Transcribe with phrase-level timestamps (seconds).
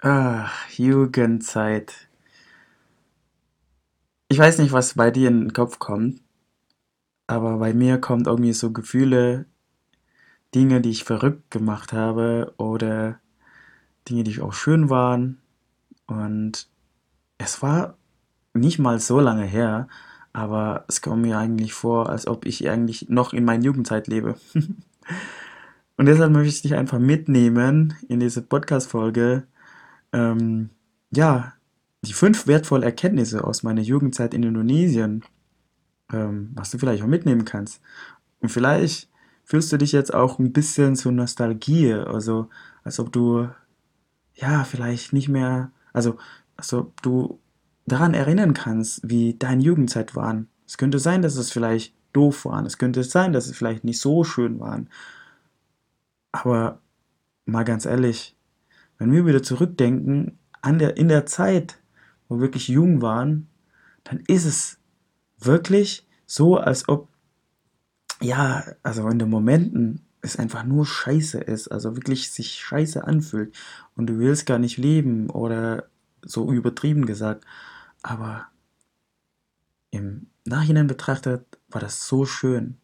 [0.00, 2.08] Ach, Jugendzeit.
[4.28, 6.20] Ich weiß nicht, was bei dir in den Kopf kommt,
[7.26, 9.46] aber bei mir kommt irgendwie so Gefühle,
[10.54, 13.20] Dinge, die ich verrückt gemacht habe oder
[14.08, 15.38] Dinge, die auch schön waren.
[16.06, 16.68] Und
[17.38, 17.96] es war
[18.52, 19.88] nicht mal so lange her,
[20.34, 24.36] aber es kommt mir eigentlich vor, als ob ich eigentlich noch in meiner Jugendzeit lebe.
[25.96, 29.46] Und deshalb möchte ich dich einfach mitnehmen in diese Podcast-Folge.
[30.16, 30.70] Ähm,
[31.14, 31.52] ja,
[32.02, 35.24] die fünf wertvollen Erkenntnisse aus meiner Jugendzeit in Indonesien,
[36.10, 37.82] ähm, was du vielleicht auch mitnehmen kannst.
[38.40, 39.10] Und vielleicht
[39.44, 42.48] fühlst du dich jetzt auch ein bisschen zu Nostalgie, also
[42.82, 43.48] als ob du,
[44.34, 46.16] ja, vielleicht nicht mehr, also
[46.56, 47.38] als ob du
[47.86, 50.48] daran erinnern kannst, wie deine Jugendzeit waren.
[50.66, 52.64] Es könnte sein, dass es vielleicht doof waren.
[52.64, 54.88] Es könnte sein, dass es vielleicht nicht so schön waren.
[56.32, 56.80] Aber
[57.44, 58.35] mal ganz ehrlich,
[58.98, 61.78] wenn wir wieder zurückdenken an der, in der Zeit,
[62.28, 63.48] wo wir wirklich jung waren,
[64.04, 64.78] dann ist es
[65.38, 67.08] wirklich so, als ob,
[68.20, 73.54] ja, also in den Momenten es einfach nur scheiße ist, also wirklich sich scheiße anfühlt
[73.94, 75.88] und du willst gar nicht leben oder
[76.22, 77.44] so übertrieben gesagt.
[78.02, 78.46] Aber
[79.90, 82.78] im Nachhinein betrachtet war das so schön.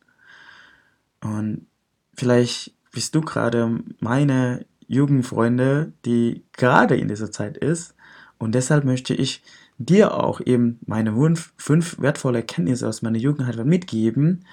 [1.20, 1.66] Und
[2.14, 7.94] vielleicht bist du gerade meine Jugendfreunde, die gerade in dieser Zeit ist.
[8.38, 9.42] Und deshalb möchte ich
[9.78, 11.14] dir auch eben meine
[11.56, 14.44] fünf, wertvolle Erkenntnisse aus meiner Jugendheit mitgeben.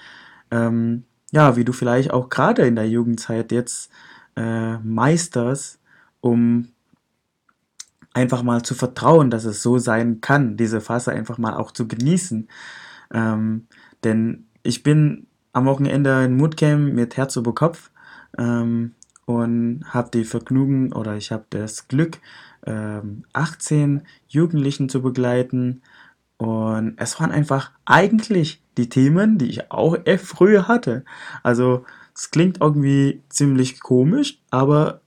[0.49, 3.91] Ähm, ja, wie du vielleicht auch gerade in der Jugendzeit jetzt
[4.35, 5.79] äh, meisterst,
[6.21, 6.69] um
[8.13, 11.87] einfach mal zu vertrauen, dass es so sein kann, diese Phase einfach mal auch zu
[11.87, 12.47] genießen.
[13.13, 13.67] Ähm,
[14.03, 17.91] denn ich bin am Wochenende in Moodcamp mit Herz über Kopf
[18.37, 18.95] ähm,
[19.29, 22.17] und habe die Vergnügen oder ich habe das Glück,
[22.65, 25.83] ähm, 18 Jugendlichen zu begleiten.
[26.37, 31.05] Und es waren einfach eigentlich die Themen, die ich auch echt früher hatte.
[31.43, 31.85] Also
[32.15, 35.01] es klingt irgendwie ziemlich komisch, aber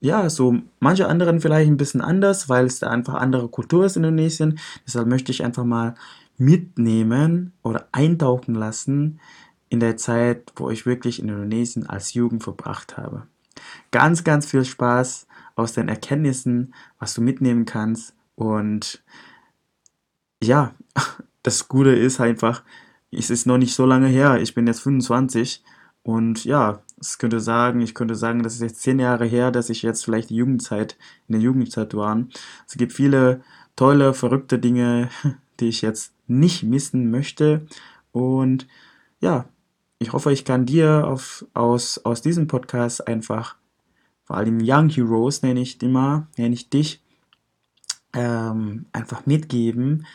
[0.00, 3.96] ja, so manche anderen vielleicht ein bisschen anders, weil es da einfach andere Kultur ist
[3.96, 4.58] in Indonesien.
[4.84, 5.94] Deshalb möchte ich einfach mal
[6.36, 9.20] mitnehmen oder eintauchen lassen
[9.68, 13.28] in der Zeit, wo ich wirklich in Indonesien als Jugend verbracht habe.
[13.90, 18.14] Ganz, ganz viel Spaß aus den Erkenntnissen, was du mitnehmen kannst.
[18.34, 19.02] Und
[20.42, 20.74] ja,
[21.42, 22.62] das Gute ist einfach,
[23.10, 24.40] es ist noch nicht so lange her.
[24.40, 25.62] Ich bin jetzt 25
[26.02, 29.70] und ja, es könnte sagen, ich könnte sagen, das ist jetzt zehn Jahre her, dass
[29.70, 30.96] ich jetzt vielleicht die Jugendzeit,
[31.28, 32.24] in der Jugendzeit war.
[32.66, 33.42] Es gibt viele
[33.76, 35.10] tolle, verrückte Dinge,
[35.60, 37.66] die ich jetzt nicht missen möchte.
[38.10, 38.66] Und
[39.20, 39.46] ja,
[40.02, 43.56] ich hoffe, ich kann dir auf, aus, aus diesem Podcast einfach,
[44.24, 47.02] vor allem Young Heroes nenne ich immer, nenne ich dich,
[48.12, 50.06] ähm, einfach mitgeben,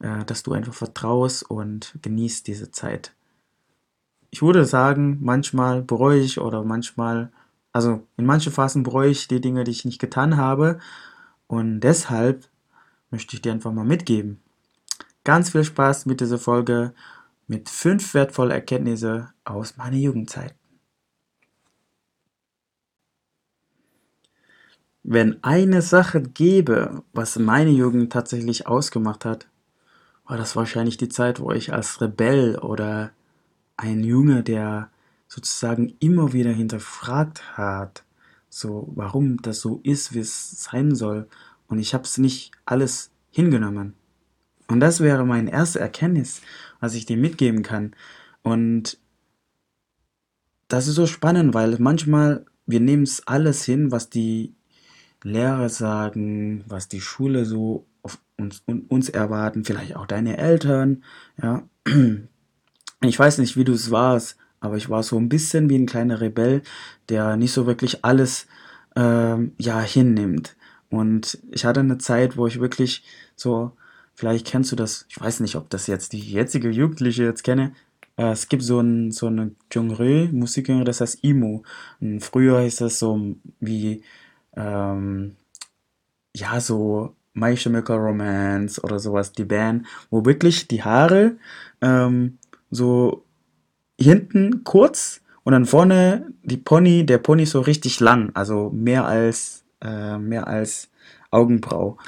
[0.00, 3.12] äh, dass du einfach vertraust und genießt diese Zeit
[4.32, 7.30] ich würde sagen, manchmal bereue ich oder manchmal,
[7.72, 10.80] also in manchen Phasen bereue ich die Dinge, die ich nicht getan habe.
[11.46, 12.48] Und deshalb
[13.10, 14.40] möchte ich dir einfach mal mitgeben.
[15.22, 16.94] Ganz viel Spaß mit dieser Folge
[17.52, 20.54] mit fünf wertvollen Erkenntnissen aus meiner Jugendzeit.
[25.02, 29.48] Wenn eine Sache gäbe, was meine Jugend tatsächlich ausgemacht hat,
[30.24, 33.10] war das wahrscheinlich die Zeit, wo ich als Rebell oder
[33.76, 34.88] ein Junge, der
[35.28, 38.04] sozusagen immer wieder hinterfragt hat,
[38.48, 41.28] so warum das so ist, wie es sein soll.
[41.68, 43.92] Und ich habe es nicht alles hingenommen.
[44.72, 46.40] Und das wäre meine erste Erkenntnis,
[46.80, 47.94] was ich dir mitgeben kann.
[48.42, 48.98] Und
[50.68, 54.54] das ist so spannend, weil manchmal wir nehmen es alles hin, was die
[55.22, 61.04] Lehrer sagen, was die Schule so auf uns, uns erwarten, vielleicht auch deine Eltern,
[61.40, 61.62] ja.
[63.04, 65.86] Ich weiß nicht, wie du es warst, aber ich war so ein bisschen wie ein
[65.86, 66.62] kleiner Rebell,
[67.08, 68.46] der nicht so wirklich alles
[68.94, 70.54] ähm, ja hinnimmt.
[70.88, 73.02] Und ich hatte eine Zeit, wo ich wirklich
[73.34, 73.72] so,
[74.14, 77.72] vielleicht kennst du das, ich weiß nicht, ob das jetzt die jetzige Jugendliche jetzt kenne.
[78.16, 81.62] Äh, es gibt so ein so eine Genre, Musikgenre, das heißt Emo.
[82.00, 84.02] Und früher ist das so wie
[84.56, 85.36] ähm,
[86.34, 91.36] ja so My Chemical Romance oder sowas, die Band, wo wirklich die Haare
[91.80, 92.38] ähm,
[92.70, 93.24] so
[93.98, 99.64] hinten kurz und dann vorne die Pony, der Pony so richtig lang, also mehr als
[99.80, 100.90] äh, mehr als
[101.30, 101.98] Augenbrau.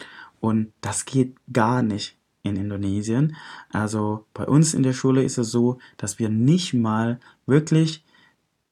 [0.44, 3.35] Und das geht gar nicht in Indonesien.
[3.70, 8.05] Also bei uns in der Schule ist es so, dass wir nicht mal wirklich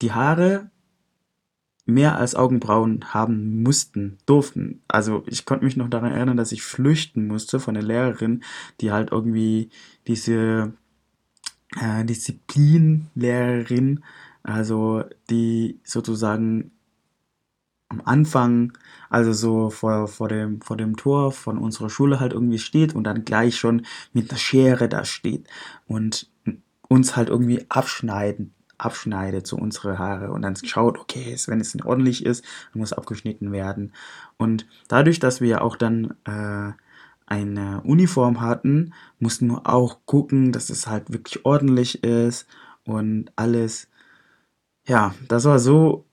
[0.03, 0.71] die Haare
[1.87, 4.83] mehr als Augenbrauen haben mussten, durften.
[4.87, 8.45] Also ich konnte mich noch daran erinnern, dass ich flüchten musste von der Lehrerin,
[8.83, 9.71] die halt irgendwie
[10.07, 10.75] diese
[11.81, 14.05] äh, Disziplinlehrerin,
[14.43, 16.73] also die sozusagen
[17.93, 18.73] am Anfang,
[19.11, 23.05] also so vor, vor, dem, vor dem Tor von unserer Schule halt irgendwie steht und
[23.05, 25.47] dann gleich schon mit einer Schere da steht
[25.87, 26.31] und
[26.89, 32.25] uns halt irgendwie abschneiden, abschneidet, so unsere Haare und dann schaut, okay, wenn es ordentlich
[32.25, 33.93] ist, muss abgeschnitten werden.
[34.39, 36.73] Und dadurch, dass wir ja auch dann äh,
[37.27, 42.47] eine Uniform hatten, mussten wir auch gucken, dass es halt wirklich ordentlich ist
[42.85, 43.89] und alles.
[44.87, 46.07] Ja, das war so,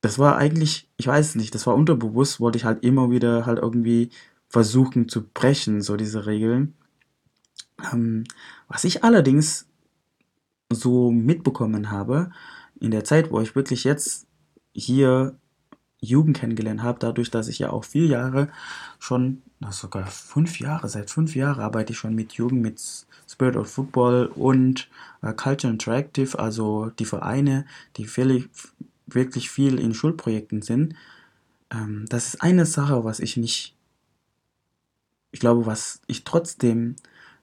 [0.00, 3.58] das war eigentlich, ich weiß nicht, das war unterbewusst, wollte ich halt immer wieder halt
[3.58, 4.10] irgendwie
[4.48, 6.74] versuchen zu brechen, so diese Regeln.
[7.92, 8.24] Ähm,
[8.68, 9.66] was ich allerdings
[10.72, 12.30] so mitbekommen habe,
[12.78, 14.26] in der Zeit, wo ich wirklich jetzt
[14.72, 15.36] hier
[16.00, 18.48] Jugend kennengelernt habe, dadurch, dass ich ja auch vier Jahre
[18.98, 22.80] schon, sogar fünf Jahre, seit fünf Jahren arbeite ich schon mit Jugend, mit
[23.28, 24.88] Spirit of Football und
[25.22, 28.06] äh, Culture Interactive, also die Vereine, die
[29.14, 30.94] wirklich viel in Schulprojekten sind.
[31.70, 33.76] Ähm, das ist eine Sache, was ich nicht,
[35.32, 36.96] ich glaube, was ich trotzdem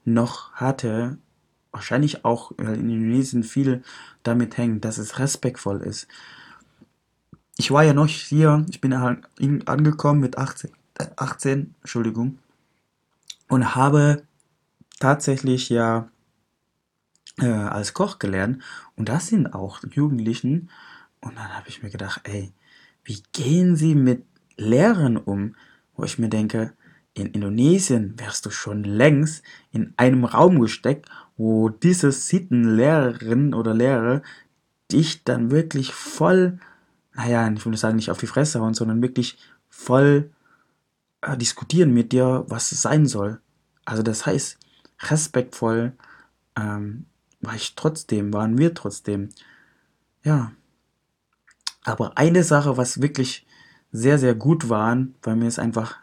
[0.06, 1.18] noch hatte,
[1.72, 3.84] wahrscheinlich auch in Indonesien viel
[4.24, 6.08] damit hängt, dass es respektvoll ist.
[7.58, 10.72] Ich war ja noch hier, ich bin angekommen mit 18,
[11.16, 12.40] 18 äh, Entschuldigung,
[13.48, 14.24] und habe
[15.00, 16.10] tatsächlich ja
[17.40, 18.62] äh, als Koch gelernt.
[18.96, 20.70] Und das sind auch Jugendlichen.
[21.22, 22.52] Und dann habe ich mir gedacht, ey,
[23.04, 24.24] wie gehen sie mit
[24.56, 25.56] Lehrern um?
[25.96, 26.74] Wo ich mir denke,
[27.14, 34.22] in Indonesien wärst du schon längst in einem Raum gesteckt, wo diese Sittenlehrerin oder Lehrer
[34.92, 36.60] dich dann wirklich voll,
[37.14, 39.38] naja, ich würde sagen, nicht auf die Fresse hauen, sondern wirklich
[39.68, 40.32] voll
[41.22, 43.42] äh, diskutieren mit dir, was es sein soll.
[43.86, 44.58] Also das heißt,
[45.10, 45.94] respektvoll
[46.56, 47.06] ähm,
[47.42, 49.30] war ich trotzdem, waren wir trotzdem.
[50.24, 50.52] Ja.
[51.88, 53.46] Aber eine Sache, was wirklich
[53.94, 56.00] sehr, sehr gut waren, weil mir es einfach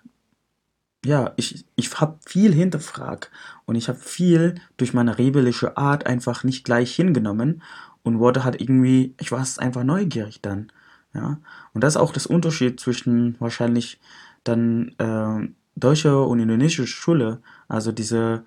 [1.04, 3.30] ja, ich, ich habe viel hinterfragt
[3.66, 7.60] und ich habe viel durch meine rebellische Art einfach nicht gleich hingenommen
[8.02, 10.72] und wurde halt irgendwie, ich war einfach neugierig dann,
[11.12, 11.38] ja.
[11.74, 14.00] Und das ist auch das Unterschied zwischen wahrscheinlich
[14.44, 15.46] dann äh,
[15.76, 18.46] deutsche und indonesische Schule, also diese,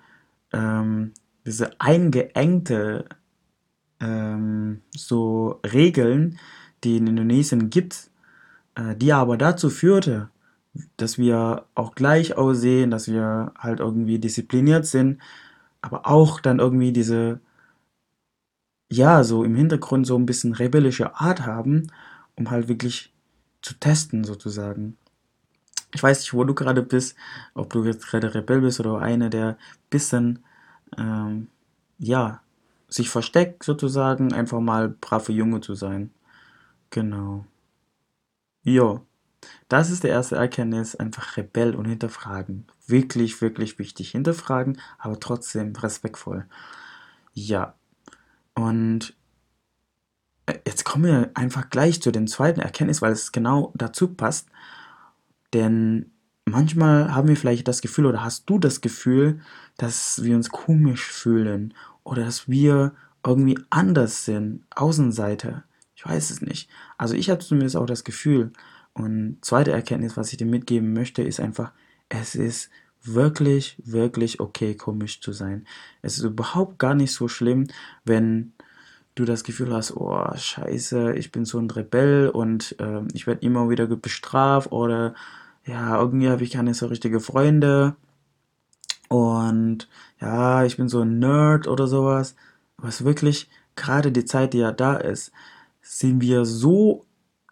[0.52, 1.12] ähm,
[1.46, 3.04] diese eingeengte
[4.00, 6.38] ähm, so Regeln,
[6.84, 8.10] die in Indonesien gibt,
[8.74, 10.30] äh, die aber dazu führte,
[10.96, 15.20] dass wir auch gleich aussehen, dass wir halt irgendwie diszipliniert sind,
[15.80, 17.40] aber auch dann irgendwie diese,
[18.90, 21.88] ja, so im Hintergrund so ein bisschen rebellische Art haben,
[22.36, 23.12] um halt wirklich
[23.62, 24.96] zu testen sozusagen.
[25.94, 27.16] Ich weiß nicht, wo du gerade bist,
[27.54, 29.56] ob du jetzt gerade Rebell bist oder einer, der
[29.90, 30.44] bisschen,
[30.96, 31.48] ähm,
[31.98, 32.40] ja,
[32.88, 36.10] sich versteckt sozusagen, einfach mal brave Junge zu sein.
[36.90, 37.44] Genau.
[38.62, 39.04] Jo.
[39.68, 42.66] Das ist der erste Erkenntnis, einfach Rebell und hinterfragen.
[42.86, 44.10] Wirklich, wirklich wichtig.
[44.10, 46.46] Hinterfragen, aber trotzdem respektvoll.
[47.34, 47.74] Ja.
[48.54, 49.14] Und
[50.46, 54.48] äh, jetzt kommen wir einfach gleich zu dem zweiten Erkenntnis, weil es genau dazu passt.
[55.54, 56.10] Denn
[56.44, 59.40] manchmal haben wir vielleicht das Gefühl oder hast du das Gefühl,
[59.76, 62.92] dass wir uns komisch fühlen oder dass wir
[63.24, 65.64] irgendwie anders sind, Außenseiter.
[66.08, 66.70] Weiß es nicht.
[66.96, 68.52] Also ich habe zumindest auch das Gefühl,
[68.94, 71.72] und zweite Erkenntnis, was ich dir mitgeben möchte, ist einfach,
[72.08, 72.70] es ist
[73.04, 75.66] wirklich, wirklich okay, komisch zu sein.
[76.02, 77.68] Es ist überhaupt gar nicht so schlimm,
[78.04, 78.54] wenn
[79.14, 83.44] du das Gefühl hast, oh scheiße, ich bin so ein Rebell und äh, ich werde
[83.44, 85.14] immer wieder bestraft oder
[85.64, 87.96] ja, irgendwie habe ich keine so richtige Freunde
[89.08, 89.88] und
[90.20, 92.34] ja, ich bin so ein Nerd oder sowas.
[92.78, 95.32] Was wirklich gerade die Zeit, die ja da ist,
[95.88, 97.06] sind wir so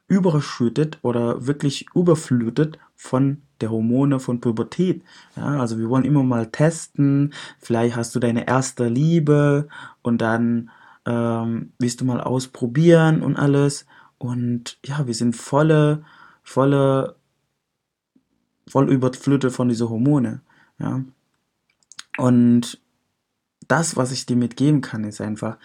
[0.09, 5.03] überschüttet oder wirklich überflutet von der Hormone von Pubertät.
[5.37, 9.69] Ja, also wir wollen immer mal testen, vielleicht hast du deine erste Liebe
[10.03, 10.71] und dann
[11.07, 13.87] ähm, willst du mal ausprobieren und alles.
[14.19, 16.05] Und ja, wir sind volle,
[16.43, 17.17] volle,
[18.69, 20.43] voll überflutet von diesen Hormone.
[20.79, 21.03] Ja.
[22.19, 22.81] Und
[23.67, 25.57] das, was ich dir mitgeben kann, ist einfach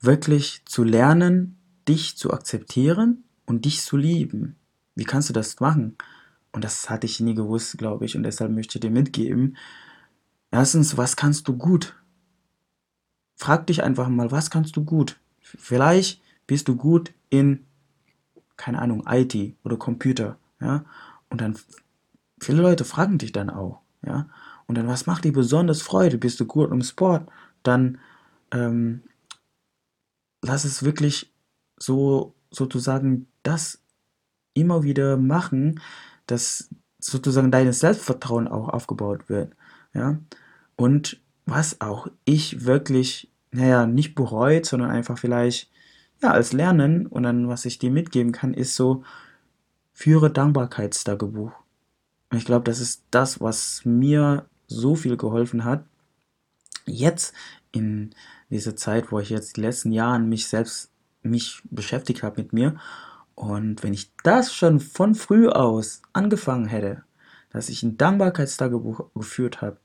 [0.00, 4.56] wirklich zu lernen, dich zu akzeptieren und dich zu lieben.
[4.94, 5.96] Wie kannst du das machen?
[6.52, 9.56] Und das hatte ich nie gewusst, glaube ich, und deshalb möchte ich dir mitgeben.
[10.50, 11.96] Erstens, was kannst du gut?
[13.36, 15.18] Frag dich einfach mal, was kannst du gut?
[15.40, 17.64] Vielleicht bist du gut in
[18.62, 20.84] keine Ahnung, IT oder Computer, ja.
[21.30, 21.58] Und dann,
[22.40, 24.28] viele Leute fragen dich dann auch, ja.
[24.66, 26.16] Und dann, was macht dir besonders Freude?
[26.16, 27.28] Bist du gut im Sport?
[27.64, 27.98] Dann
[28.52, 29.02] ähm,
[30.42, 31.31] lass es wirklich
[31.82, 33.82] so sozusagen das
[34.54, 35.80] immer wieder machen,
[36.26, 39.54] dass sozusagen dein Selbstvertrauen auch aufgebaut wird.
[39.92, 40.18] Ja?
[40.76, 45.70] Und was auch ich wirklich, naja, nicht bereut, sondern einfach vielleicht
[46.22, 49.02] ja, als Lernen und dann, was ich dir mitgeben kann, ist so,
[49.92, 51.52] führe Dankbarkeitstagebuch.
[52.30, 55.84] Und ich glaube, das ist das, was mir so viel geholfen hat.
[56.86, 57.34] Jetzt
[57.72, 58.14] in
[58.50, 60.91] dieser Zeit, wo ich jetzt die letzten Jahre mich selbst
[61.22, 62.76] mich beschäftigt habe mit mir.
[63.34, 67.02] Und wenn ich das schon von früh aus angefangen hätte,
[67.50, 69.78] dass ich ein Dankbarkeitstagebuch geführt habe,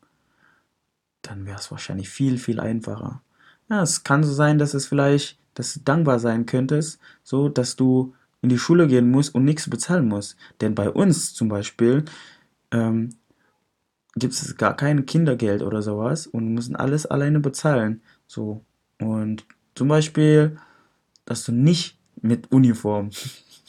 [1.22, 3.22] dann wäre es wahrscheinlich viel, viel einfacher.
[3.70, 7.76] Ja, es kann so sein, dass es vielleicht, dass du dankbar sein könntest, so dass
[7.76, 10.38] du in die Schule gehen musst und nichts bezahlen musst.
[10.62, 12.06] Denn bei uns zum Beispiel
[12.72, 13.10] ähm,
[14.16, 18.02] gibt es gar kein Kindergeld oder sowas und müssen alles alleine bezahlen.
[18.28, 18.64] So.
[19.00, 20.58] Und zum Beispiel,
[21.28, 23.12] dass du nicht mit Uniform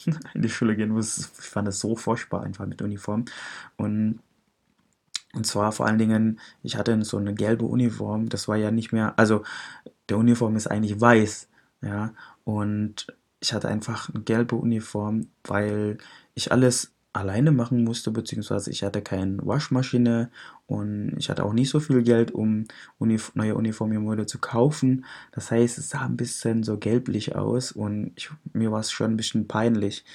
[0.33, 1.31] in die Schule gehen musst.
[1.39, 3.25] Ich fand das so furchtbar einfach mit Uniform.
[3.77, 4.19] Und
[5.33, 8.91] und zwar vor allen Dingen, ich hatte so eine gelbe Uniform, das war ja nicht
[8.91, 9.43] mehr, also
[10.09, 11.47] der Uniform ist eigentlich weiß,
[11.81, 12.13] ja,
[12.45, 15.99] und ich hatte einfach eine gelbe Uniform, weil
[16.33, 20.31] ich alles alleine machen musste, beziehungsweise ich hatte keine Waschmaschine
[20.67, 22.65] und ich hatte auch nicht so viel Geld, um
[22.99, 25.05] Unif neue Uniformmode zu kaufen.
[25.31, 29.11] Das heißt, es sah ein bisschen so gelblich aus und ich, mir war es schon
[29.11, 30.05] ein bisschen peinlich.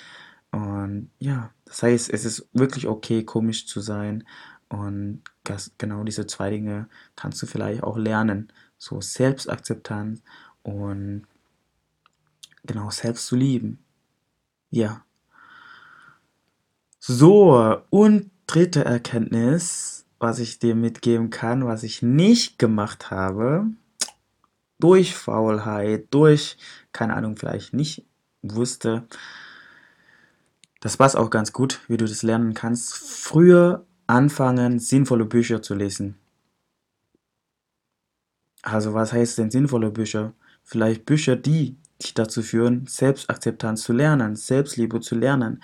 [0.52, 4.24] Und ja, das heißt, es ist wirklich okay, komisch zu sein.
[4.68, 8.52] Und das, genau diese zwei Dinge kannst du vielleicht auch lernen.
[8.78, 10.22] So Selbstakzeptanz
[10.62, 11.26] und
[12.64, 13.84] genau selbst zu lieben.
[14.70, 15.04] Ja.
[17.06, 23.66] So, und dritte Erkenntnis, was ich dir mitgeben kann, was ich nicht gemacht habe,
[24.78, 26.56] durch Faulheit, durch,
[26.92, 28.06] keine Ahnung, vielleicht nicht
[28.40, 29.06] wusste,
[30.80, 35.74] das passt auch ganz gut, wie du das lernen kannst, früher anfangen, sinnvolle Bücher zu
[35.74, 36.18] lesen.
[38.62, 40.32] Also was heißt denn sinnvolle Bücher?
[40.62, 45.62] Vielleicht Bücher, die dich dazu führen, Selbstakzeptanz zu lernen, Selbstliebe zu lernen.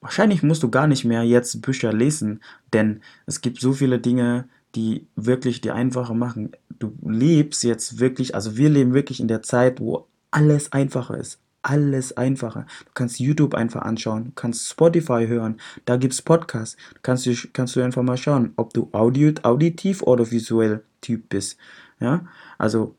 [0.00, 2.40] Wahrscheinlich musst du gar nicht mehr jetzt Bücher lesen,
[2.72, 6.52] denn es gibt so viele Dinge, die wirklich dir einfacher machen.
[6.78, 11.38] Du lebst jetzt wirklich, also wir leben wirklich in der Zeit, wo alles einfacher ist.
[11.62, 12.66] Alles einfacher.
[12.84, 16.76] Du kannst YouTube einfach anschauen, du kannst Spotify hören, da gibt es Podcasts.
[16.94, 21.58] Du kannst, kannst du einfach mal schauen, ob du audio, auditiv oder visuell Typ bist.
[22.00, 22.26] Ja,
[22.58, 22.94] also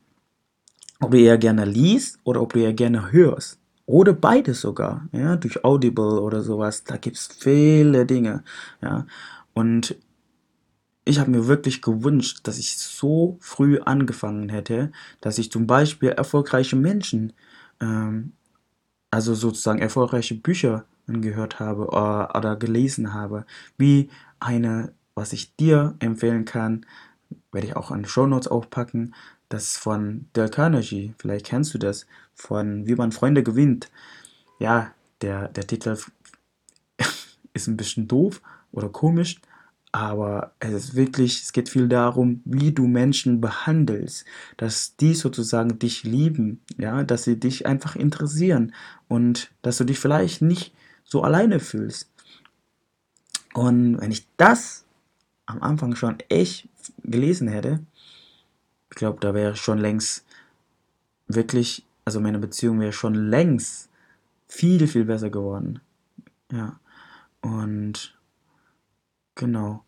[1.00, 3.59] ob du eher gerne liest oder ob du eher gerne hörst.
[3.90, 6.84] Oder beides sogar, ja, durch Audible oder sowas.
[6.84, 8.44] Da gibt es viele Dinge,
[8.80, 9.04] ja.
[9.52, 9.96] Und
[11.04, 16.10] ich habe mir wirklich gewünscht, dass ich so früh angefangen hätte, dass ich zum Beispiel
[16.10, 17.32] erfolgreiche Menschen,
[17.80, 18.32] ähm,
[19.10, 23.44] also sozusagen erfolgreiche Bücher angehört habe oder, äh, oder gelesen habe,
[23.78, 26.86] wie eine, was ich dir empfehlen kann,
[27.52, 29.14] werde ich auch an Show Notes aufpacken,
[29.48, 32.06] das von Dale Carnegie, vielleicht kennst du das,
[32.40, 33.90] von Wie man Freunde gewinnt.
[34.58, 35.96] Ja, der, der Titel
[37.54, 38.40] ist ein bisschen doof
[38.72, 39.40] oder komisch,
[39.92, 44.24] aber es ist wirklich, es geht viel darum, wie du Menschen behandelst,
[44.56, 48.72] dass die sozusagen dich lieben, ja, dass sie dich einfach interessieren
[49.08, 50.72] und dass du dich vielleicht nicht
[51.04, 52.08] so alleine fühlst.
[53.52, 54.84] Und wenn ich das
[55.46, 56.68] am Anfang schon echt
[57.02, 57.80] gelesen hätte,
[58.90, 60.24] ich glaube, da wäre schon längst
[61.26, 63.88] wirklich, also meine Beziehung wäre schon längst
[64.48, 65.80] viel, viel besser geworden.
[66.52, 66.78] Ja.
[67.40, 68.18] Und
[69.34, 69.84] genau.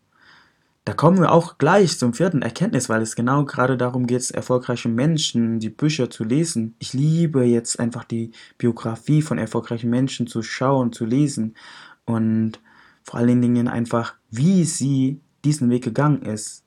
[0.84, 4.88] Da kommen wir auch gleich zum vierten Erkenntnis, weil es genau gerade darum geht, erfolgreiche
[4.88, 6.74] Menschen, die Bücher zu lesen.
[6.80, 11.54] Ich liebe jetzt einfach die Biografie von erfolgreichen Menschen zu schauen, zu lesen
[12.04, 12.60] und
[13.04, 16.64] vor allen Dingen einfach, wie sie diesen Weg gegangen ist.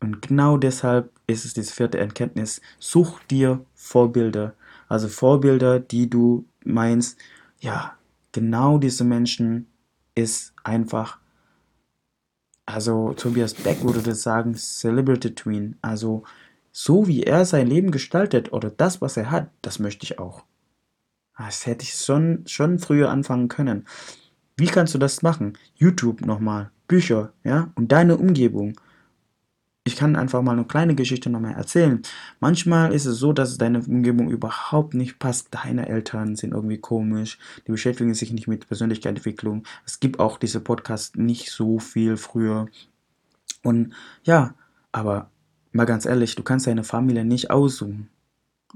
[0.00, 2.60] Und genau deshalb ist es diese vierte Erkenntnis.
[2.78, 4.54] Such dir Vorbilder.
[4.88, 7.18] Also Vorbilder, die du meinst,
[7.60, 7.96] ja,
[8.32, 9.66] genau diese Menschen
[10.14, 11.18] ist einfach,
[12.66, 15.76] also Tobias Beck würde das sagen, Celebrity Twin.
[15.82, 16.22] Also
[16.70, 20.44] so wie er sein Leben gestaltet oder das, was er hat, das möchte ich auch.
[21.36, 23.86] Das hätte ich schon, schon früher anfangen können.
[24.56, 25.56] Wie kannst du das machen?
[25.74, 28.74] YouTube nochmal, Bücher, ja, und deine Umgebung
[29.88, 32.02] ich kann einfach mal eine kleine Geschichte nochmal erzählen.
[32.40, 35.48] Manchmal ist es so, dass deine Umgebung überhaupt nicht passt.
[35.50, 39.64] Deine Eltern sind irgendwie komisch, die beschäftigen sich nicht mit Persönlichkeitsentwicklung.
[39.86, 42.68] Es gibt auch diese Podcasts nicht so viel früher.
[43.62, 44.54] Und ja,
[44.92, 45.30] aber
[45.72, 48.10] mal ganz ehrlich, du kannst deine Familie nicht aussuchen,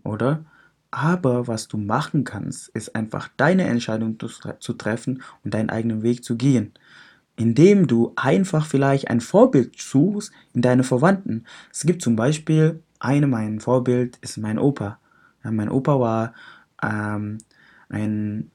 [0.04, 0.46] oder?
[0.90, 6.24] Aber was du machen kannst, ist einfach deine Entscheidung zu, treffen und deinen eigenen Weg
[6.24, 6.72] zu gehen
[7.42, 11.44] indem du einfach vielleicht ein Vorbild suchst in deine Verwandten.
[11.72, 15.00] Es gibt zum Beispiel eine, mein Vorbild ist mein Opa.
[15.42, 16.34] Ja, mein Opa war
[16.80, 17.38] ähm,
[17.88, 18.52] ein,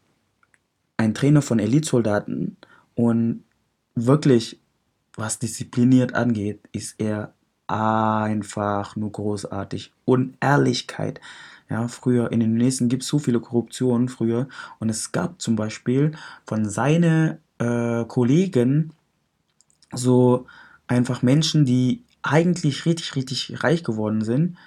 [0.95, 2.55] ein Trainer von Elitsoldaten
[2.95, 3.43] und
[3.93, 4.61] wirklich,
[5.17, 7.33] was diszipliniert angeht, ist er
[7.67, 9.91] einfach nur großartig.
[10.05, 11.19] Und Ehrlichkeit.
[11.69, 14.47] Ja, früher in Indonesien gibt es so viele Korruptionen früher
[14.79, 16.13] und es gab zum Beispiel
[16.45, 18.93] von seinen äh, Kollegen
[19.93, 20.45] so
[20.87, 24.57] einfach Menschen, die eigentlich richtig, richtig reich geworden sind,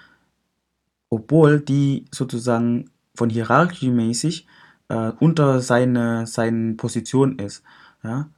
[1.10, 4.46] obwohl die sozusagen von hierarchiemäßig
[4.88, 7.62] äh, unter seine, seinen Position ist.
[8.02, 8.30] Ja?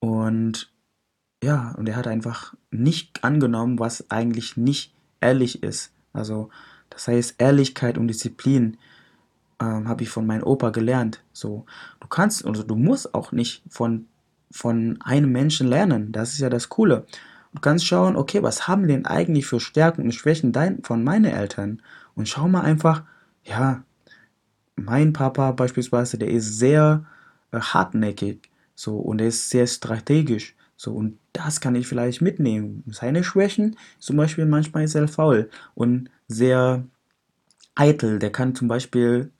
[0.00, 0.72] Und
[1.42, 5.92] ja, und er hat einfach nicht angenommen, was eigentlich nicht ehrlich ist.
[6.12, 6.50] Also,
[6.88, 8.76] das heißt, Ehrlichkeit und Disziplin
[9.62, 11.22] ähm, habe ich von meinem Opa gelernt.
[11.32, 11.64] So,
[12.00, 14.06] du kannst, also du musst auch nicht von,
[14.50, 16.12] von einem Menschen lernen.
[16.12, 17.06] Das ist ja das Coole.
[17.54, 21.26] Du kannst schauen, okay, was haben denn eigentlich für Stärken und Schwächen dein, von meinen
[21.26, 21.82] Eltern?
[22.14, 23.04] Und schau mal einfach,
[23.44, 23.84] ja,
[24.76, 27.04] mein Papa beispielsweise, der ist sehr
[27.52, 32.82] äh, hartnäckig, so, und er ist sehr strategisch, so, und das kann ich vielleicht mitnehmen.
[32.88, 36.84] Seine Schwächen, zum Beispiel manchmal ist er faul und sehr
[37.74, 38.18] eitel.
[38.18, 39.30] Der kann zum Beispiel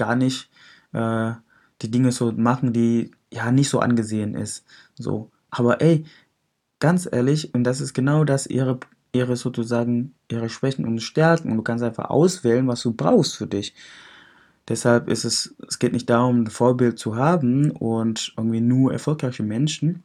[0.00, 0.50] gar nicht
[0.92, 1.32] äh,
[1.82, 4.64] die Dinge so machen, die ja nicht so angesehen ist.
[4.94, 5.30] So.
[5.50, 6.04] Aber ey,
[6.78, 8.80] ganz ehrlich, und das ist genau das, ihre,
[9.12, 11.50] ihre sozusagen, ihre Schwächen und Stärken.
[11.50, 13.74] Und du kannst einfach auswählen, was du brauchst für dich.
[14.68, 19.42] Deshalb ist es, es geht nicht darum, ein Vorbild zu haben und irgendwie nur erfolgreiche
[19.42, 20.02] Menschen.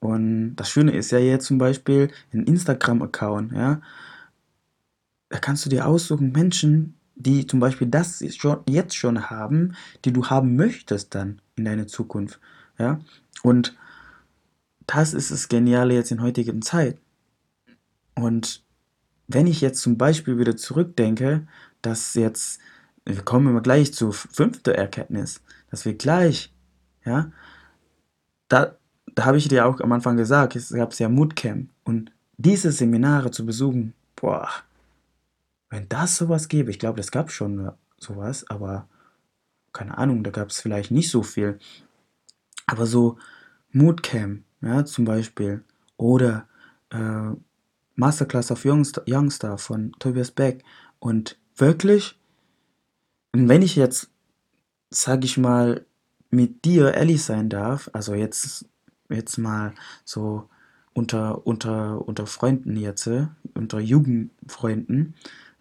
[0.00, 3.80] Und das Schöne ist ja jetzt zum Beispiel ein Instagram-Account, ja.
[5.28, 9.74] Da kannst du dir aussuchen, Menschen, die zum Beispiel das schon, jetzt schon haben,
[10.04, 12.38] die du haben möchtest dann in deiner Zukunft.
[12.78, 13.00] Ja?
[13.42, 13.76] Und
[14.86, 16.98] das ist das Geniale jetzt in heutigen Zeit.
[18.14, 18.62] Und
[19.26, 21.46] wenn ich jetzt zum Beispiel wieder zurückdenke,
[21.82, 22.60] dass jetzt,
[23.04, 26.52] wir kommen immer gleich zur fünften Erkenntnis, dass wir gleich,
[27.04, 27.32] ja,
[28.48, 28.76] da,
[29.14, 33.30] da habe ich dir auch am Anfang gesagt, es gab ja Moodcamp und diese Seminare
[33.30, 34.48] zu besuchen, boah,
[35.70, 38.88] wenn das sowas gäbe, ich glaube, das gab schon sowas, aber
[39.72, 41.58] keine Ahnung, da gab es vielleicht nicht so viel.
[42.66, 43.18] Aber so
[43.72, 45.62] Moodcamp, ja, zum Beispiel,
[45.96, 46.48] oder
[46.90, 47.30] äh,
[47.94, 50.64] Masterclass of Youngstar, Youngstar von Tobias Beck.
[50.98, 52.18] Und wirklich,
[53.32, 54.10] wenn ich jetzt,
[54.90, 55.84] sag ich mal,
[56.30, 58.66] mit dir ehrlich sein darf, also jetzt,
[59.08, 59.74] jetzt mal
[60.04, 60.48] so
[60.94, 63.08] unter, unter, unter Freunden jetzt,
[63.54, 65.14] unter Jugendfreunden,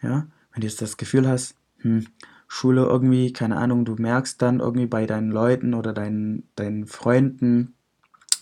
[0.05, 2.05] ja, wenn du jetzt das Gefühl hast, hm,
[2.47, 7.73] Schule irgendwie, keine Ahnung, du merkst dann irgendwie bei deinen Leuten oder deinen, deinen Freunden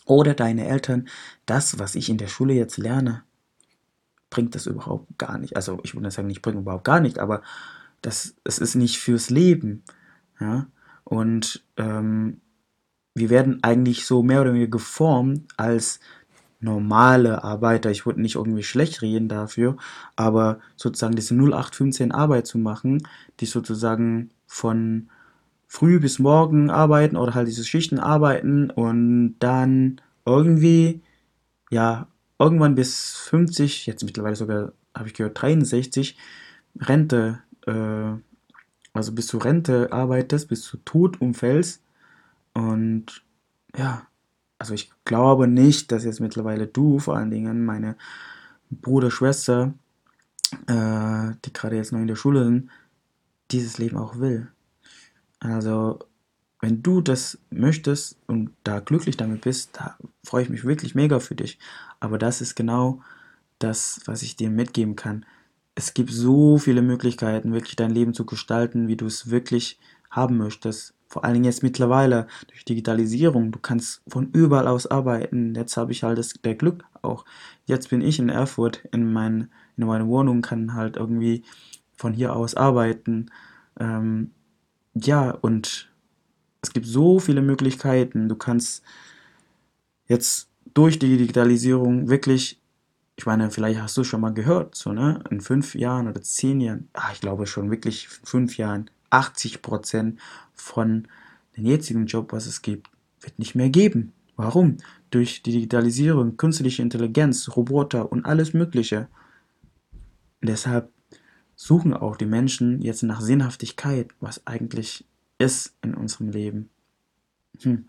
[0.06, 1.08] oder deine Eltern,
[1.46, 3.24] das, was ich in der Schule jetzt lerne,
[4.30, 5.56] bringt das überhaupt gar nicht.
[5.56, 7.42] Also ich würde sagen, nicht bringt überhaupt gar nicht, aber
[8.02, 9.84] das, es ist nicht fürs Leben.
[10.40, 10.68] Ja?
[11.06, 12.42] Und ähm,
[13.16, 16.02] wir werden eigentlich so mehr oder weniger geformt als
[16.64, 19.78] normale Arbeiter, ich würde nicht irgendwie schlecht reden dafür,
[20.16, 23.08] aber sozusagen diese 0815 Arbeit zu machen,
[23.40, 25.10] die sozusagen von
[25.68, 31.02] früh bis morgen arbeiten oder halt diese Schichten arbeiten und dann irgendwie,
[31.72, 32.08] ja,
[32.40, 36.18] irgendwann bis 50, jetzt mittlerweile sogar, habe ich gehört, 63,
[36.80, 38.14] Rente, äh,
[38.94, 41.82] also bis zur Rente arbeitest, bis zu Tod umfällst
[42.54, 43.24] und
[43.76, 44.04] ja,
[44.64, 47.98] also ich glaube nicht, dass jetzt mittlerweile du, vor allen Dingen meine
[48.72, 49.74] Bruder, Schwester,
[50.68, 52.70] äh, die gerade jetzt noch in der Schule sind,
[53.52, 54.48] dieses Leben auch will.
[55.42, 56.00] Also
[56.62, 61.20] wenn du das möchtest und da glücklich damit bist, da freue ich mich wirklich mega
[61.20, 61.60] für dich.
[62.00, 63.02] Aber das ist genau
[63.60, 65.26] das, was ich dir mitgeben kann.
[65.76, 69.78] Es gibt so viele Möglichkeiten, wirklich dein Leben zu gestalten, wie du es wirklich
[70.10, 75.54] haben möchtest vor allen Dingen jetzt mittlerweile durch Digitalisierung, du kannst von überall aus arbeiten.
[75.54, 77.24] Jetzt habe ich halt das der Glück auch.
[77.68, 81.44] Jetzt bin ich in Erfurt in, mein, in meiner Wohnung, kann halt irgendwie
[81.96, 83.28] von hier aus arbeiten.
[83.80, 84.32] Ähm,
[84.96, 85.92] ja, und
[86.64, 88.28] es gibt so viele Möglichkeiten.
[88.28, 88.82] Du kannst
[90.08, 92.60] jetzt durch die Digitalisierung wirklich
[93.16, 95.24] ich meine, vielleicht hast du schon mal gehört, so, ne?
[95.30, 100.20] In fünf Jahren oder zehn Jahren, ah, ich glaube schon wirklich fünf Jahren, 80 Prozent
[100.54, 101.08] von
[101.58, 102.90] dem jetzigen Job, was es gibt,
[103.22, 104.14] wird nicht mehr geben.
[104.36, 104.78] Warum?
[105.12, 109.08] Durch die Digitalisierung, künstliche Intelligenz, Roboter und alles Mögliche.
[110.42, 110.92] Deshalb
[111.56, 115.06] suchen auch die Menschen jetzt nach Sinnhaftigkeit, was eigentlich
[115.38, 116.70] ist in unserem Leben.
[117.62, 117.86] Hm.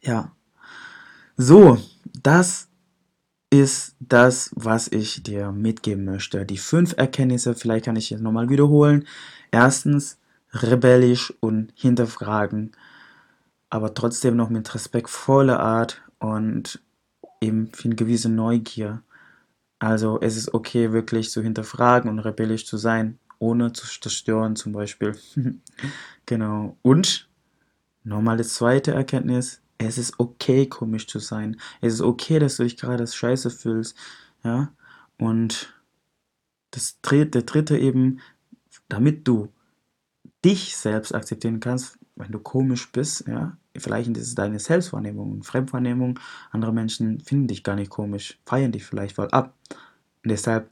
[0.00, 0.32] Ja.
[1.36, 1.78] So,
[2.22, 2.68] das
[3.50, 6.44] ist das, was ich dir mitgeben möchte.
[6.46, 9.06] Die fünf Erkenntnisse, vielleicht kann ich jetzt nochmal wiederholen.
[9.50, 10.18] Erstens,
[10.62, 12.72] rebellisch und hinterfragen,
[13.70, 16.80] aber trotzdem noch mit respektvoller Art und
[17.40, 19.02] eben für eine gewisse Neugier.
[19.78, 24.72] Also es ist okay, wirklich zu hinterfragen und rebellisch zu sein, ohne zu zerstören zum
[24.72, 25.16] Beispiel.
[26.26, 26.76] genau.
[26.82, 27.28] Und
[28.04, 31.60] nochmal die zweite Erkenntnis, es ist okay, komisch zu sein.
[31.80, 33.96] Es ist okay, dass du dich gerade als scheiße fühlst.
[34.42, 34.72] Ja.
[35.18, 35.74] Und
[36.70, 38.20] das der dritte eben,
[38.88, 39.52] damit du
[40.46, 46.20] dich selbst akzeptieren kannst, wenn du komisch bist, ja, vielleicht ist es deine Selbstwahrnehmung, Fremdwahrnehmung,
[46.52, 49.54] andere Menschen finden dich gar nicht komisch, feiern dich vielleicht voll ab.
[50.22, 50.68] Und deshalb,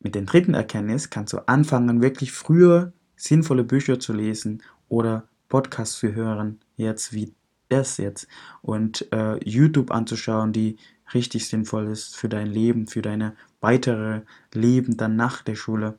[0.00, 5.98] mit dem dritten Erkenntnis kannst du anfangen, wirklich früher sinnvolle Bücher zu lesen oder Podcasts
[5.98, 7.32] zu hören, jetzt wie
[7.70, 8.28] das jetzt,
[8.60, 10.76] und äh, YouTube anzuschauen, die
[11.14, 14.20] richtig sinnvoll ist für dein Leben, für deine weitere
[14.52, 15.98] Leben dann nach der Schule.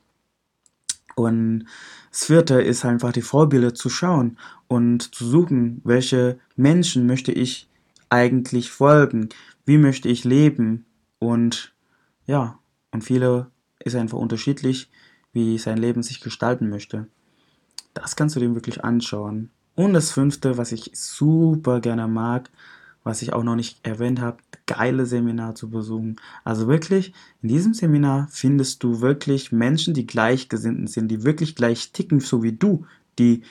[1.15, 1.65] Und
[2.11, 7.69] das vierte ist einfach die Vorbilder zu schauen und zu suchen, welche Menschen möchte ich
[8.09, 9.29] eigentlich folgen,
[9.65, 10.85] wie möchte ich leben
[11.19, 11.73] und
[12.25, 12.59] ja,
[12.91, 14.89] und viele ist einfach unterschiedlich,
[15.31, 17.07] wie sein Leben sich gestalten möchte.
[17.93, 19.51] Das kannst du dir wirklich anschauen.
[19.75, 22.49] Und das fünfte, was ich super gerne mag,
[23.05, 26.15] was ich auch noch nicht erwähnt habe, geile Seminar zu besuchen.
[26.43, 27.13] Also wirklich,
[27.43, 32.41] in diesem Seminar findest du wirklich Menschen, die gleichgesinnt sind, die wirklich gleich ticken, so
[32.41, 32.85] wie du,
[33.19, 33.43] die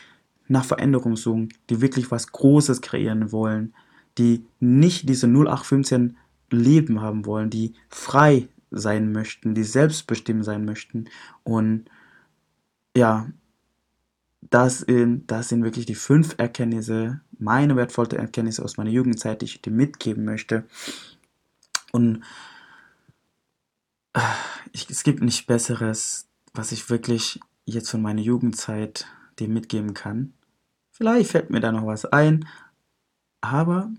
[0.48, 3.72] nach Veränderung suchen, die wirklich was Großes kreieren wollen,
[4.18, 6.16] die nicht diese 0815
[6.50, 11.04] Leben haben wollen, die frei sein möchten, die selbstbestimmt sein möchten.
[11.44, 11.84] Und
[12.96, 13.28] ja,
[14.50, 14.84] das,
[15.26, 19.72] das sind wirklich die fünf Erkenntnisse, meine wertvollsten Erkenntnisse aus meiner Jugendzeit, die ich dir
[19.72, 20.64] mitgeben möchte.
[21.92, 22.22] Und
[24.14, 24.20] äh,
[24.72, 29.06] ich, es gibt nichts Besseres, was ich wirklich jetzt von meiner Jugendzeit
[29.38, 30.34] dir mitgeben kann.
[30.90, 32.46] Vielleicht fällt mir da noch was ein,
[33.40, 33.90] aber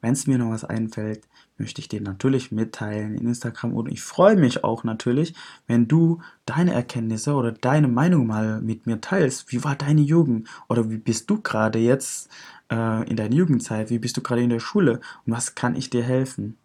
[0.00, 4.02] wenn es mir noch was einfällt, möchte ich dir natürlich mitteilen in Instagram und ich
[4.02, 5.34] freue mich auch natürlich,
[5.66, 9.52] wenn du deine Erkenntnisse oder deine Meinung mal mit mir teilst.
[9.52, 12.30] Wie war deine Jugend oder wie bist du gerade jetzt
[12.70, 13.90] äh, in deiner Jugendzeit?
[13.90, 16.56] Wie bist du gerade in der Schule und was kann ich dir helfen?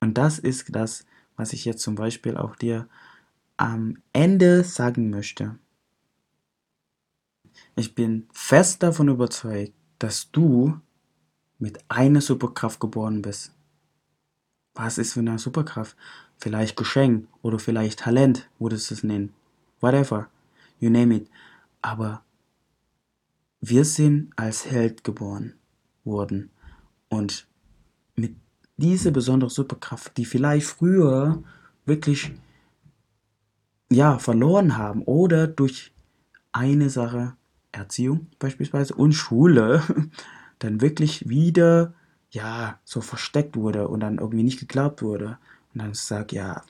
[0.00, 1.04] Und das ist das,
[1.36, 2.88] was ich jetzt zum Beispiel auch dir
[3.56, 5.58] am Ende sagen möchte.
[7.76, 10.80] Ich bin fest davon überzeugt, dass du
[11.60, 13.52] mit einer Superkraft geboren bist.
[14.74, 15.96] Was ist für eine Superkraft?
[16.38, 19.32] Vielleicht Geschenk oder vielleicht Talent, würdest du es nennen.
[19.80, 20.28] Whatever.
[20.78, 21.30] You name it.
[21.82, 22.22] Aber
[23.60, 25.54] wir sind als Held geboren
[26.04, 26.50] worden.
[27.08, 27.46] Und
[28.16, 28.34] mit
[28.78, 31.42] dieser besonderen Superkraft, die vielleicht früher
[31.84, 32.32] wirklich
[33.90, 35.92] ja, verloren haben oder durch
[36.52, 37.34] eine Sache,
[37.72, 39.82] Erziehung beispielsweise und Schule,
[40.60, 41.94] dann wirklich wieder,
[42.30, 45.38] ja, so versteckt wurde und dann irgendwie nicht geglaubt wurde.
[45.74, 46.62] Und dann sag, ja,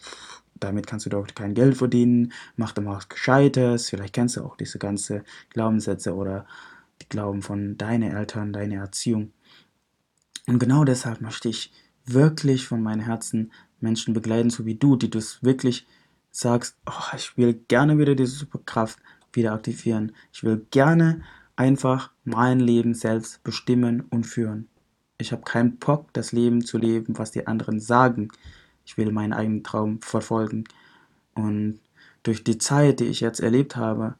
[0.58, 3.90] damit kannst du doch kein Geld verdienen, mach doch mal was Gescheites.
[3.90, 6.46] Vielleicht kennst du auch diese ganzen Glaubenssätze oder
[7.02, 9.32] die Glauben von deinen Eltern, deine Erziehung.
[10.46, 11.72] Und genau deshalb möchte ich
[12.04, 15.86] wirklich von meinem Herzen Menschen begleiten, so wie du, die du wirklich
[16.30, 18.98] sagst, oh, ich will gerne wieder diese Superkraft
[19.32, 20.12] wieder aktivieren.
[20.32, 21.22] Ich will gerne
[21.60, 24.66] einfach mein Leben selbst bestimmen und führen.
[25.18, 28.28] Ich habe keinen Bock, das Leben zu leben, was die anderen sagen.
[28.86, 30.64] Ich will meinen eigenen Traum verfolgen.
[31.34, 31.78] Und
[32.22, 34.14] durch die Zeit, die ich jetzt erlebt habe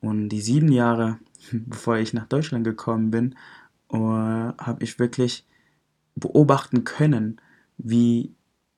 [0.00, 1.18] und die sieben Jahre,
[1.52, 3.34] bevor ich nach Deutschland gekommen bin,
[3.92, 5.44] uh, habe ich wirklich
[6.14, 7.40] beobachten können,
[7.76, 8.32] wie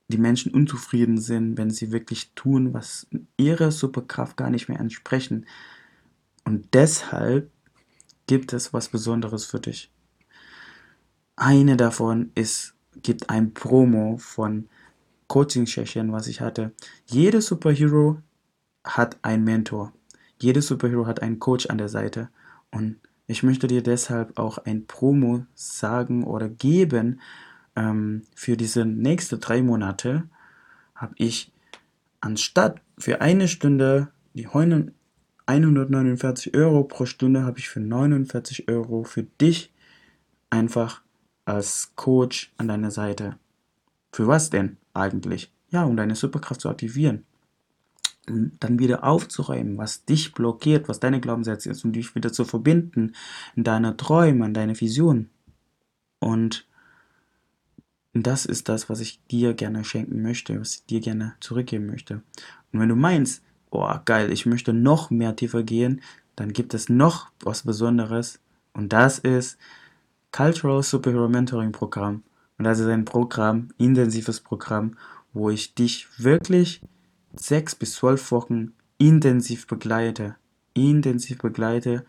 [0.07, 3.05] die Menschen unzufrieden sind, wenn sie wirklich tun, was
[3.37, 5.45] ihrer Superkraft gar nicht mehr entsprechen.
[6.45, 7.51] Und deshalb
[8.27, 9.91] gibt es was Besonderes für dich.
[11.35, 14.69] Eine davon ist, gibt ein Promo von
[15.27, 16.71] Coaching-Session, was ich hatte.
[17.05, 18.21] Jeder Superhero
[18.83, 19.93] hat einen Mentor.
[20.39, 22.29] Jeder Superhero hat einen Coach an der Seite.
[22.71, 27.21] Und ich möchte dir deshalb auch ein Promo sagen oder geben,
[27.75, 30.23] ähm, für diese nächsten drei Monate
[30.95, 31.51] habe ich
[32.21, 34.47] anstatt für eine Stunde die
[35.47, 39.73] 149 Euro pro Stunde habe ich für 49 Euro für dich
[40.49, 41.01] einfach
[41.45, 43.37] als Coach an deiner Seite.
[44.11, 45.51] Für was denn eigentlich?
[45.69, 47.25] Ja, um deine Superkraft zu aktivieren.
[48.29, 52.43] Um dann wieder aufzuräumen, was dich blockiert, was deine Glaubenssätze ist, um dich wieder zu
[52.43, 53.13] verbinden
[53.55, 55.29] in deine Träume, in deine Visionen.
[56.19, 56.67] Und
[58.13, 62.21] das ist das, was ich dir gerne schenken möchte, was ich dir gerne zurückgeben möchte.
[62.73, 66.01] Und wenn du meinst, oh geil, ich möchte noch mehr tiefer gehen,
[66.35, 68.39] dann gibt es noch was Besonderes
[68.73, 69.57] und das ist
[70.31, 72.23] Cultural Superhero Mentoring Programm.
[72.57, 74.97] Und das ist ein Programm, intensives Programm,
[75.33, 76.81] wo ich dich wirklich
[77.35, 80.35] sechs bis zwölf Wochen intensiv begleite.
[80.73, 82.05] Intensiv begleite,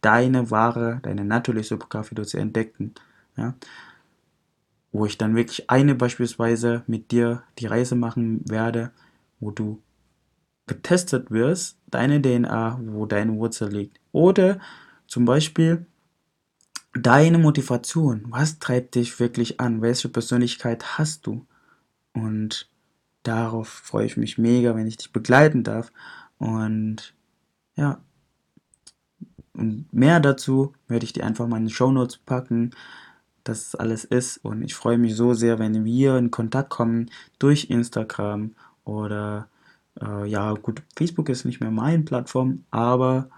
[0.00, 2.94] deine wahre, deine natürliche Superkraft zu entdecken.
[3.36, 3.54] Ja?
[4.92, 8.90] Wo ich dann wirklich eine beispielsweise mit dir die Reise machen werde,
[9.40, 9.80] wo du
[10.66, 13.98] getestet wirst, deine DNA, wo deine Wurzel liegt.
[14.12, 14.60] Oder
[15.06, 15.86] zum Beispiel
[16.94, 18.24] deine Motivation.
[18.28, 19.82] Was treibt dich wirklich an?
[19.82, 21.46] Welche Persönlichkeit hast du?
[22.12, 22.68] Und
[23.22, 25.90] darauf freue ich mich mega, wenn ich dich begleiten darf.
[26.38, 27.14] Und
[27.76, 28.00] ja,
[29.54, 32.70] und mehr dazu werde ich dir einfach mal in die Show Notes packen,
[33.44, 34.38] dass es alles ist.
[34.38, 39.48] Und ich freue mich so sehr, wenn wir in Kontakt kommen durch Instagram oder
[40.00, 43.28] äh, ja, gut, Facebook ist nicht mehr meine Plattform, aber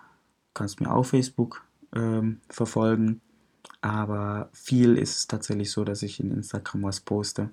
[0.55, 1.65] kannst mir auf Facebook
[1.95, 3.21] ähm, verfolgen.
[3.81, 7.51] Aber viel ist es tatsächlich so, dass ich in Instagram was poste.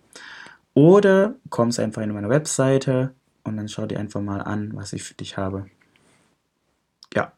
[0.74, 5.04] Oder kommst einfach in meine Webseite und dann schau dir einfach mal an, was ich
[5.04, 5.66] für dich habe.
[7.14, 7.34] Ja,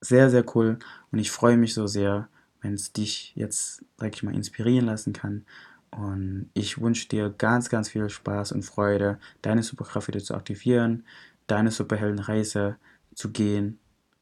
[0.00, 0.78] sehr, sehr cool.
[1.10, 2.28] Und ich freue mich so sehr,
[2.60, 5.46] wenn es dich jetzt, sag ich mal, inspirieren lassen kann
[5.90, 11.04] und ich wünsche dir ganz, ganz viel Spaß und Freude, deine Superkraft wieder zu aktivieren,
[11.46, 12.76] deine Superheldenreise
[13.14, 13.78] zu gehen.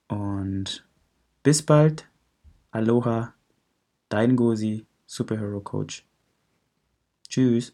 [0.09, 0.87] Und
[1.43, 2.09] bis bald.
[2.71, 3.35] Aloha,
[4.09, 6.07] dein Gosi, Superhero Coach.
[7.29, 7.73] Tschüss.